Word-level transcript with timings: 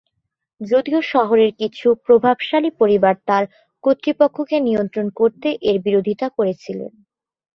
যদিও 0.61 0.99
শহরের 1.11 1.51
কিছু 1.59 1.87
প্রভাবশালী 2.05 2.69
পরিবার 2.79 3.15
তার 3.27 3.43
কর্তৃপক্ষকে 3.83 4.57
নিয়ন্ত্রণ 4.59 5.07
করতে 5.19 5.47
এর 5.69 5.77
বিরোধিতা 5.85 6.27
করেছিল। 6.37 6.79